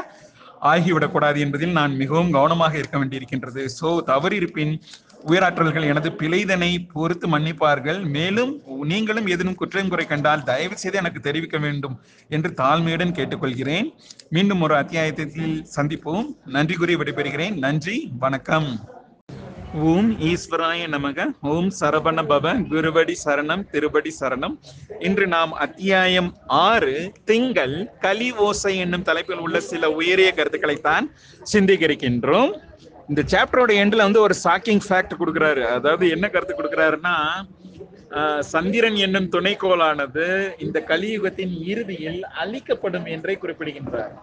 ஆகிவிடக்கூடாது 0.72 1.38
என்பதில் 1.46 1.78
நான் 1.80 1.94
மிகவும் 2.02 2.32
கவனமாக 2.38 2.74
இருக்க 2.82 2.96
வேண்டியிருக்கின்றது. 3.02 3.62
சோ 3.80 3.90
தவறு 4.12 4.36
இருப்பின் 4.40 4.74
உயராற்றல்கள் 5.28 5.88
எனது 5.88 6.10
பிழைதனை 6.10 6.78
பொறுத்து 6.94 7.28
மன்னிப்பார்கள். 7.28 8.10
மேலும் 8.10 8.62
நீங்களும் 8.84 9.28
ஏதேனும் 9.28 9.56
குற்றம் 9.56 9.88
குறை 9.88 10.06
கண்டால் 10.06 10.44
தயவு 10.44 10.78
செய்து 10.78 10.98
எனக்கு 10.98 11.20
தெரிவிக்க 11.20 11.58
வேண்டும் 11.58 12.02
என்று 12.30 12.54
தாழ்மையுடன் 12.58 13.16
கேட்டுக்கொள்கிறேன். 13.20 13.90
மீண்டும் 14.30 14.62
ஒரு 14.62 14.76
அத்தியாயத்தில் 14.76 15.66
சந்திப்போம். 15.76 16.26
நன்றி 16.46 16.76
கூறி 16.76 16.96
விடைபெறுகிறேன். 16.96 17.58
நன்றி 17.58 18.12
வணக்கம். 18.20 18.98
ஓம் 19.74 20.20
ஈஸ்வராய 20.20 20.88
நமக. 20.88 21.26
ஓம் 21.42 21.70
சரவண 21.80 22.22
பவ 22.24 22.54
குருவடி 22.70 23.14
சரணம் 23.26 23.70
திருவடி 23.70 24.16
சரணம். 24.20 24.58
இன்று 25.00 25.28
நாம் 25.28 25.52
அத்தியாயம் 25.52 26.38
ஆறு 26.48 27.12
திங்கள் 27.26 27.90
கலி 28.00 28.32
ஓசை 28.32 28.78
என்னும் 28.78 29.02
தலைப்பில் 29.02 29.38
உள்ள 29.38 29.60
சில 29.60 29.92
உயரிய 29.92 30.34
கருத்துக்களைத்தான் 30.36 31.12
சிந்திக்கிருக்கின்றோம் 31.54 32.52
இந்த 33.12 33.22
சாப்டரோட 33.32 33.72
எண்ட்ல 33.82 34.06
வந்து 34.08 34.22
ஒரு 34.26 34.36
ஷாக்கிங் 34.44 34.82
ஃபேக்ட் 34.88 35.20
கொடுக்குறாரு. 35.20 35.62
அதாவது 35.78 36.06
என்ன 36.16 36.26
கருத்து 36.34 36.54
கொடுக்குறாருன்னா 36.56 37.16
சந்திரன் 38.52 38.98
என்னும் 39.06 39.30
துணைக்கோளானது 39.36 40.26
இந்த 40.66 40.78
கலியுகத்தின் 40.92 41.54
இறுதியில் 41.72 42.22
அழிக்கப்படும் 42.44 43.08
என்றே 43.16 43.36
குறிப்பிடுகின்றார். 43.44 44.14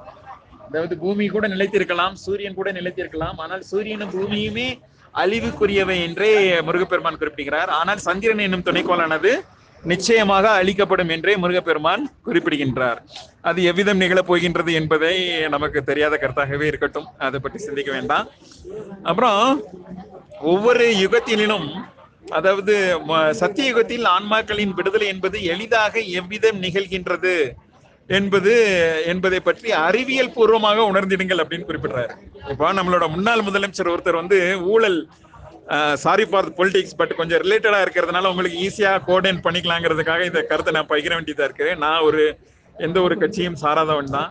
அதாவது 0.68 0.94
பூமி 1.02 1.26
கூட 1.34 1.46
நிலைத்திருக்கலாம் 1.54 2.14
சூரியன் 2.24 2.58
கூட 2.60 2.70
நிலைத்திருக்கலாம் 2.78 3.36
ஆனால் 3.44 3.62
சூரியனும் 3.72 4.14
பூமியுமே 4.16 4.68
அழிவுக்குரியவை 5.14 5.98
என்றே 6.06 6.30
முருகப்பெருமான் 6.68 7.20
குறிப்பிடுகிறார். 7.20 7.70
ஆனால் 7.80 8.00
சந்திரன் 8.08 8.46
என்னும் 8.46 8.66
துணைக்கோளானது 8.68 9.32
நிச்சயமாக 9.82 10.50
அழிக்கப்படும் 10.50 11.08
என்றே 11.08 11.36
முருகப்பெருமான் 11.36 12.10
குறிப்பிடுகின்றார். 12.22 13.02
அது 13.40 13.62
எவ்விதம் 13.62 13.96
நிகழப் 13.96 14.26
போகின்றது 14.26 14.72
என்பதை 14.72 15.48
நமக்கு 15.48 15.84
தெரியாத 15.84 16.18
கருத்தாகவே 16.20 16.62
இருக்கட்டும். 16.62 17.06
அதை 17.18 17.40
பற்றி 17.40 17.58
சிந்திக்க 17.58 17.92
வேண்டாம். 17.92 18.28
அப்புறம் 19.02 19.62
ஒவ்வொரு 20.40 20.86
யுகத்திலும் 20.90 21.84
அதாவது 22.28 22.98
ம- 23.08 23.30
சத்திய 23.30 23.68
யுகத்தில் 23.68 24.04
ஆன்மாக்களின் 24.04 24.74
விடுதலை 24.74 25.06
என்பது 25.06 25.44
எளிதாக 25.44 26.00
எவ்விதம் 26.00 26.62
நிகழ்கின்றது 26.62 27.50
என்பது 28.08 28.76
என்பதை 29.06 29.40
பற்றி 29.40 29.72
அறிவியல் 29.72 30.32
பூர்வமாக 30.32 30.80
உணர்ந்திடுங்கள் 30.92 31.40
அப்படின்னு 31.40 31.64
குறிப்பிடுறாரு. 31.68 32.10
இப்போ 32.48 32.72
நம்மளோட 32.72 33.08
முன்னாள் 33.08 33.40
முதலமைச்சர் 33.40 33.96
ஒருத்தர் 33.96 34.14
வந்து 34.14 34.62
ஊழல் 34.62 35.08
சாரி 36.04 36.24
ஃபார் 36.30 36.48
பொலிட்டிக்ஸ் 36.58 36.96
பட் 36.98 37.14
கொஞ்சம் 37.20 37.40
ரிலேட்டடா 37.44 37.78
இருக்கிறதுனால 37.84 38.30
உங்களுக்கு 38.32 38.58
ஈஸியா 38.66 38.92
கோஆர்டினேட் 39.06 39.44
பண்ணிக்கலாங்கிறதுக்காக 39.46 40.24
இந்த 40.30 40.40
கருத்தை 40.50 40.72
நான் 40.76 40.90
பகிர 40.92 41.12
வேண்டியதா 41.16 41.46
இருக்கு. 41.48 41.68
நான் 41.84 42.04
ஒரு 42.08 42.22
எந்த 42.76 42.98
ஒரு 43.06 43.14
கட்சியும் 43.22 43.58
சாராதவன் 43.64 44.14
தான். 44.18 44.30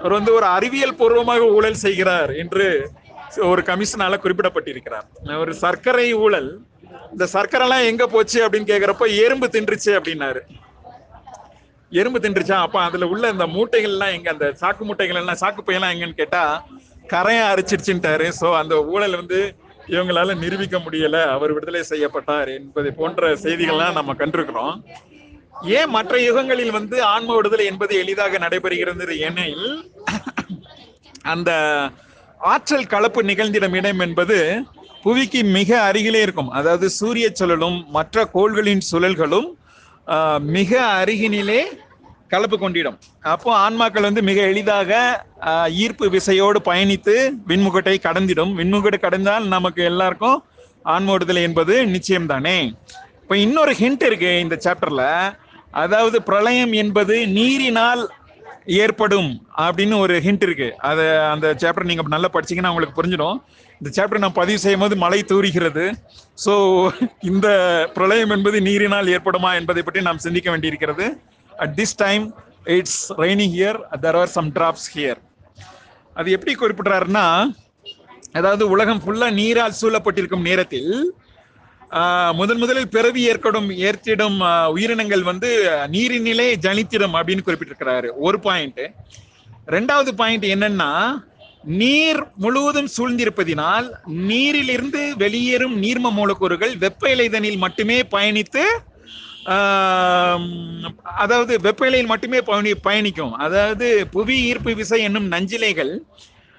அவர் 0.00 0.16
வந்து 0.18 0.32
ஒரு 0.38 0.46
அறிவியல் 0.56 0.98
பூர்வமாக 1.00 1.48
ஊழல் 1.56 1.82
செய்கிறார் 1.86 2.32
என்று 2.42 2.66
ஒரு 3.50 3.62
கமிஷனால 3.70 4.14
குறிப்பிடப்பட்டிருக்கிறார். 4.24 5.06
ஒரு 5.42 5.52
சர்க்கரை 5.64 6.08
ஊழல் 6.24 6.50
இந்த 7.14 7.26
சர்க்கரை 7.34 7.64
எல்லாம் 7.66 7.88
எங்க 7.90 8.04
போச்சு 8.14 8.38
அப்படின்னு 8.44 8.70
கேக்குறப்ப 8.72 9.06
எறும்பு 9.24 9.46
தின்றுச்சு 9.56 9.92
அப்படின்னாரு. 9.98 10.40
எறும்பு 11.92 12.18
தின்றுச்சா? 12.22 12.56
அப்ப 12.66 12.76
அதுல 12.86 13.06
உள்ள 13.12 13.26
இந்த 13.34 13.46
மூட்டைகள் 13.56 13.94
எல்லாம் 13.96 14.14
எங்க 14.16 14.28
அந்த 14.34 14.46
சாக்கு 14.62 14.84
மூட்டைகள் 14.88 15.20
எல்லாம் 15.20 15.40
சாக்கு 15.42 15.62
பையெல்லாம் 15.66 15.94
எங்கன்னு 15.94 16.20
கேட்டா 16.22 16.42
கரையை 17.12 17.42
அரிச்சிருச்சுட்டாரு 17.52 18.26
சோ 18.40 18.48
அந்த 18.60 18.76
ஊழல் 18.94 19.20
வந்து 19.20 19.40
இவங்களால 19.94 20.34
நிரூபிக்க 20.42 20.76
முடியல 20.86 21.16
அவர் 21.34 21.54
விடுதலை 21.56 21.82
செய்யப்பட்டார் 21.90 22.48
என்பதை 22.58 22.90
போன்ற 23.00 23.34
செய்திகள்லாம் 23.44 23.98
நம்ம 23.98 24.14
கண்டிருக்கிறோம். 24.22 24.74
ஏன் 25.78 25.92
மற்ற 25.96 26.14
யுகங்களில் 26.28 26.76
வந்து 26.78 26.96
ஆன்ம 27.12 27.34
விடுதலை 27.36 27.66
என்பது 27.72 27.92
எளிதாக 28.02 28.38
நடைபெறுகிறது 28.44 29.14
எனில் 29.28 29.68
அந்த 31.34 31.50
ஆற்றல் 32.40 32.90
கலப்பு 32.94 33.20
நிகழ்ந்திடும் 33.30 33.76
இடம் 33.80 34.02
என்பது 34.06 34.38
புவிக்கு 35.04 35.40
மிக 35.56 35.70
அருகிலே 35.88 36.20
இருக்கும். 36.26 36.50
அதாவது 36.58 36.86
சூரிய 36.98 37.26
சுழலும் 37.40 37.78
மற்ற 37.96 38.24
கோள்களின் 38.34 38.84
சுழல்களும் 38.90 39.48
மிக 40.56 40.70
அருகினிலே 41.00 41.60
கலப்பு 42.32 42.56
கொண்டிடும். 42.62 42.96
அப்போ 43.34 43.50
ஆன்மாக்கள் 43.64 44.06
வந்து 44.08 44.22
மிக 44.28 44.40
எளிதாக 44.52 45.00
ஈர்ப்பு 45.84 46.06
விசையோடு 46.16 46.60
பயணித்து 46.70 47.14
விண்முகட்டை 47.50 47.96
கடந்திடும். 48.06 48.52
விண்முகட்டை 48.60 49.00
கடந்தால் 49.06 49.46
நமக்கு 49.56 49.82
எல்லாருக்கும் 49.92 50.38
ஆன்ம 50.94 51.12
விடுதலை 51.14 51.42
என்பது 51.48 51.74
நிச்சயம் 51.94 52.30
தானே 52.32 52.58
இப்போ 53.22 53.36
இன்னொரு 53.46 53.72
ஹிண்ட் 53.80 54.04
இருக்கு 54.08 54.32
இந்த 54.44 54.56
சாப்டர்ல 54.66 55.04
அதாவது 55.82 56.16
பிரளயம் 56.28 56.74
என்பது 56.82 57.14
நீரினால் 57.38 58.02
ஏற்படும் 58.82 59.30
அப்படின்னு 59.64 59.96
ஒரு 60.04 60.14
ஹிண்ட் 60.26 60.44
இருக்கு. 60.46 60.68
அது 60.90 61.02
அந்த 61.32 61.46
சாப்டர் 61.62 61.88
நீங்க 61.90 62.04
நல்லா 62.14 62.28
படிச்சீங்கன்னா 62.36 62.70
உங்களுக்கு 62.72 62.98
புரிஞ்சிடும். 62.98 63.38
இந்த 63.80 63.90
சாப்டர் 63.96 64.22
நான் 64.24 64.38
பதிவு 64.40 64.58
செய்யும் 64.62 64.84
போது 64.84 64.96
மழை 65.04 65.20
தூறுகிறது. 65.32 65.84
ஸோ 66.44 66.52
இந்த 67.30 67.48
பிரளயம் 67.96 68.34
என்பது 68.36 68.60
நீரினால் 68.68 69.12
ஏற்படுமா 69.16 69.50
என்பதை 69.60 69.82
பற்றி 69.88 70.06
நாம் 70.08 70.24
சிந்திக்க 70.26 70.48
வேண்டியிருக்கிறது. 70.54 71.06
At 71.58 71.74
this 71.76 71.96
time 71.96 72.24
it's 72.64 73.12
raining 73.18 73.54
here 73.54 73.78
there 74.00 74.16
are 74.16 74.28
some 74.28 74.50
drops 74.52 74.88
here 74.96 75.20
அது 76.16 76.30
எப்படி 76.30 76.54
குறிப்பிடுறாருன்னா 76.54 77.26
அதாவது 78.32 78.68
உலகம் 78.68 79.00
ஃபுல்லாக 79.04 79.34
நீரால் 79.34 79.78
சூழப்பட்டிருக்கும் 79.80 80.42
நேரத்தில் 80.42 80.90
முதன் 82.34 82.58
முதலில் 82.58 82.88
பிறவி 82.88 83.22
ஏற்படும் 83.22 83.68
ஏற்றிடும் 83.70 84.38
உயிரினங்கள் 84.68 85.22
வந்து 85.22 85.50
நீரினிலே 85.90 86.48
ஜனித்திடும் 86.66 87.14
அப்படின்னு 87.18 87.44
குறிப்பிட்டிருக்கிறாரு. 87.46 88.08
ஒரு 88.16 88.40
பாயிண்ட் 88.40 88.82
ரெண்டாவது 89.66 90.10
பாயிண்ட் 90.12 90.44
என்னன்னா 90.44 90.90
நீர் 91.64 92.20
முழுவதும் 92.36 92.90
சூழ்ந்திருப்பதினால் 92.96 93.86
நீரிலிருந்து 94.06 95.16
வெளியேறும் 95.16 95.76
நீர்ம 95.82 96.12
மூலக்கூறுகள் 96.12 96.76
வெப்ப 96.76 97.10
இலைதனில் 97.10 97.58
மட்டுமே 97.58 98.00
பயணித்து 98.02 98.64
அதாவது 101.22 101.52
வெப்ப 101.66 101.86
இலையில் 101.88 102.10
மட்டுமே 102.12 102.38
பயணி 102.48 102.70
பயணிக்கும். 102.86 103.34
அதாவது 103.44 103.86
புவி 104.14 104.36
ஈர்ப்பு 104.48 104.72
விசை 104.80 104.98
என்னும் 105.08 105.28
நஞ்சிலைகள் 105.34 105.92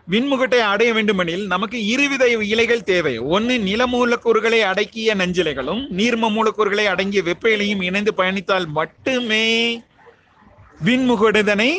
விண்முகட்டை 0.07 0.59
அடைய 0.71 0.89
வேண்டுமெனில் 0.97 1.43
நமக்கு 1.53 1.77
இருவித 1.93 2.23
இலைகள் 2.53 2.87
தேவை. 2.91 3.13
ஒன்று 3.35 3.55
நில 3.69 3.81
மூலக்கூறுகளை 3.93 4.59
அடக்கிய 4.71 5.15
நஞ்சிலைகளும் 5.21 5.81
நீர்ம 5.99 6.29
மூலக்கூறுகளை 6.37 6.85
அடங்கிய 6.93 7.23
வெப்ப 7.29 7.51
இலையும் 7.55 7.83
இணைந்து 7.89 8.13
பயணித்தால் 8.19 8.67
மட்டுமே 8.79 9.45
விண்முகடுதனை 10.87 11.71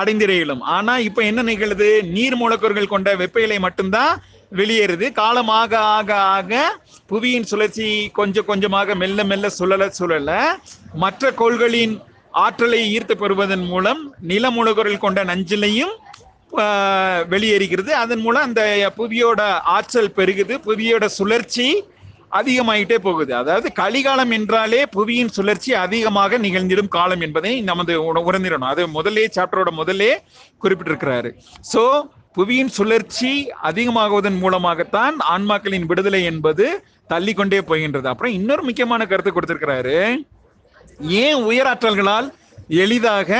அடைந்திட 0.00 0.32
இயலும் 0.36 0.62
இப்போ 1.08 1.20
என்ன 1.30 1.40
நிகழ்து? 1.50 1.88
நீர் 2.16 2.36
மூலக்கூறுகள் 2.40 2.92
கொண்ட 2.94 3.08
வெப்ப 3.22 3.40
இலை 3.46 3.58
மட்டும்தான் 3.66 4.12
வெளியேறுது. 4.52 5.06
காலமாக 5.12 5.78
ஆக 5.78 6.10
ஆக 6.14 6.80
புவியின் 7.08 7.48
சுழற்சி 7.50 7.88
கொஞ்சம் 8.18 8.48
கொஞ்சமாக 8.50 8.94
மெல்ல 8.94 9.24
மெல்ல 9.24 9.46
சுழல 9.58 9.88
சுழல 9.98 10.30
மற்ற 10.94 11.30
கோள்களின் 11.40 11.94
ஆற்றலை 12.30 12.80
ஈர்த்து 12.96 13.14
பெறுவதன் 13.22 13.66
மூலம் 13.72 14.00
நில 14.20 14.50
கொண்ட 15.04 15.24
நஞ்சிலையும் 15.24 15.94
வெளியேறுகிறது. 17.32 17.90
அதன் 18.04 18.20
மூலம் 18.20 18.42
அந்த 18.42 18.62
புவியோட 18.96 19.40
ஆற்றல் 19.76 20.14
பெருகுது. 20.16 20.54
புவியோட 20.66 21.04
சுழற்சி 21.18 21.66
அதிகமாயிட்டே 22.38 22.96
போகுது. 23.06 23.32
அதாவது 23.36 23.68
கலிகாலம் 23.78 24.32
என்றாலே 24.36 24.80
புவியின் 24.96 25.32
சுழற்சி 25.36 25.74
அதிகமாக 25.74 26.38
நிகழ்ந்திடும் 26.38 26.88
காலம் 26.88 27.20
என்பதை 27.20 27.60
நமது 27.60 27.94
உணர்ந்திடணும். 28.30 28.70
அது 28.72 28.88
முதலே 28.88 29.28
சாப்டரோட 29.36 29.70
முதலே 29.70 30.12
குறிப்பிட்டிருக்கிறாரு. 30.62 31.32
சோ 31.72 31.82
புவியின் 32.36 32.72
சுழற்சி 32.76 33.30
அதிகமாகுவதன் 33.68 34.38
மூலமாகத்தான் 34.42 35.14
ஆன்மாக்களின் 35.34 35.86
விடுதலை 35.90 36.20
என்பது 36.30 36.64
தள்ளிக்கொண்டே 37.12 37.60
போகின்றது. 37.68 38.06
அப்புறம் 38.12 38.34
இன்னொரு 38.38 38.62
முக்கியமான 38.68 39.02
கருத்து 39.10 39.30
கொடுத்திருக்கிறாரு. 39.32 39.96
ஏன் 41.24 41.38
உயராற்றல்களால் 41.50 42.28
எளிதாக 42.84 43.30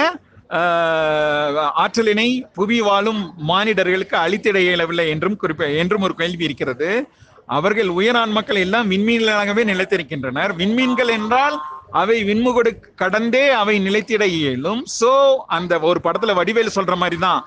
ஆற்றலினை 1.82 2.26
புவி 2.56 2.78
வாழும் 2.88 3.22
மானிடர்களுக்கு 3.50 4.16
அளித்திட 4.24 4.56
இயலவில்லை 4.66 5.06
என்றும் 5.14 5.38
குறிப்ப 5.42 5.68
என்றும் 5.82 6.04
ஒரு 6.08 6.14
கேள்வி 6.20 6.44
இருக்கிறது. 6.48 6.90
அவர்கள் 7.56 7.90
உயரான் 7.98 8.32
மக்கள் 8.36 8.60
எல்லாம் 8.64 8.86
விண்மீன்களாகவே 8.92 9.62
நிலைத்திருக்கின்றனர். 9.72 10.52
விண்மீன்கள் 10.60 11.10
என்றால் 11.18 11.56
அவை 12.00 12.16
விண்முகடு 12.28 12.70
கடந்தே 13.02 13.44
அவை 13.60 13.76
நிலைத்திட 13.86 14.24
இயலும். 14.38 14.82
சோ 14.98 15.12
அந்த 15.58 15.72
ஒரு 15.90 16.00
படத்துல 16.06 16.34
வடிவேல் 16.40 16.76
சொல்ற 16.78 16.96
மாதிரி 17.02 17.18
தான் 17.26 17.42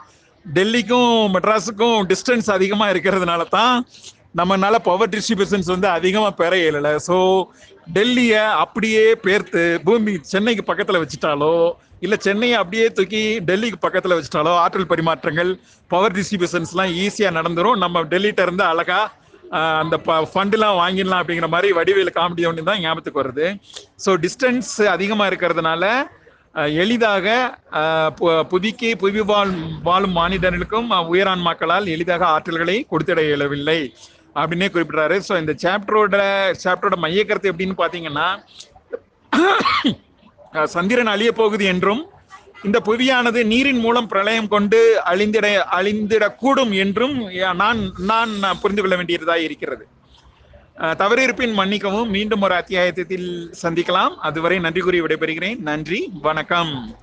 டெல்லிக்கும் 0.45 1.17
மெட்ராஸுக்கும் 1.35 1.99
டிஸ்டன்ஸ் 2.11 2.49
அதிகமாக 2.57 2.93
இருக்கிறதுனால 2.93 3.41
தான் 3.57 3.75
நம்மனால 4.39 4.75
பவர் 4.87 5.11
டிஸ்ட்ரிபியூஷன்ஸ் 5.13 5.69
வந்து 5.73 5.87
அதிகமாக 5.97 6.33
பெற 6.41 6.53
இயலலை. 6.63 6.93
ஸோ 7.07 7.15
டெல்லியை 7.95 8.43
அப்படியே 8.63 9.03
பேர்த்து 9.25 9.61
பூமி 9.87 10.11
சென்னைக்கு 10.33 10.63
பக்கத்தில் 10.69 11.01
வச்சுட்டாலோ 11.03 11.53
இல்லை 12.05 12.17
சென்னையை 12.25 12.57
அப்படியே 12.61 12.85
தூக்கி 12.97 13.23
டெல்லிக்கு 13.47 13.79
பக்கத்தில் 13.85 14.15
வச்சுட்டாலோ 14.17 14.53
ஆற்றல் 14.63 14.91
பரிமாற்றங்கள் 14.91 15.49
பவர் 15.91 16.15
டிஸ்ட்ரிபியூஷன்ஸ்லாம் 16.17 16.93
ஈஸியாக 17.05 17.37
நடந்துடும் 17.39 17.81
நம்ம 17.83 18.03
டெல்லிகிட்ட 18.13 18.43
இருந்து 18.47 18.65
அழகாக 18.71 19.17
அந்த 19.81 19.95
ப 20.07 20.15
ஃபண்டுலாம் 20.31 20.79
வாங்கிடலாம் 20.81 21.21
அப்படிங்கிற 21.21 21.47
மாதிரி 21.53 21.69
வடிவேல் 21.77 22.15
காமெடி 22.17 22.43
ஒன்று 22.49 22.69
தான் 22.69 22.81
ஞாபகத்துக்கு 22.83 23.21
வருது. 23.21 23.47
ஸோ 24.03 24.11
டிஸ்டன்ஸ் 24.25 24.73
அதிகமாக 24.95 25.29
இருக்கிறதுனால 25.31 25.83
எளிதாக 26.65 27.25
புதிக்கு 27.69 28.19
பு- 28.19 28.45
புவிக்கு 28.49 28.95
புவி 28.95 29.21
வாழ் 29.21 29.51
வாழும் 29.83 30.15
மானிடர்களுக்கும் 30.15 30.89
உயரான்மாக்களால் 30.89 31.07
உயரான் 31.09 31.39
மக்களால் 31.39 31.85
எளிதாக 31.85 32.25
ஆற்றல்களை 32.25 32.85
கொடுத்திட 32.91 33.25
இயலவில்லை 33.25 33.93
அப்படின்னே 34.35 34.67
குறிப்பிடுறாரு. 34.67 35.21
ஸோ 35.27 35.39
இந்த 35.39 35.55
சாப்டரோட 35.63 36.17
சாப்டரோட 36.63 36.97
மையக்கருத்து 36.97 37.51
எப்படின்னு 37.51 37.77
பார்த்தீங்கன்னா 37.77 38.27
சந்திரன் 40.65 41.05
அழிய 41.05 41.31
போகுது 41.31 41.65
என்றும் 41.65 42.01
இந்த 42.63 42.79
புவியானது 42.79 43.45
நீரின் 43.45 43.79
மூலம் 43.79 44.07
பிரளயம் 44.07 44.47
கொண்டு 44.47 45.01
அழிந்திட 45.05 45.65
அழிந்திடக்கூடும் 45.71 46.73
என்றும் 46.75 47.15
நான் 47.55 47.79
நான் 48.39 48.59
புரிந்து 48.61 48.81
கொள்ள 48.81 48.95
வேண்டியதாக 48.95 49.41
இருக்கிறது. 49.41 49.85
தவறிருப்பின் 50.79 51.53
மன்னிக்கவும். 51.53 52.09
மீண்டும் 52.09 52.41
ஒரு 52.41 52.53
அத்தியாயத்தில் 52.53 53.53
சந்திக்கலாம். 53.61 54.15
அதுவரை 54.21 54.59
நன்றி 54.59 54.81
கூறி 54.81 55.01
விடைபெறுகிறேன். 55.01 55.57
நன்றி. 55.57 56.09
வணக்கம். 56.21 56.97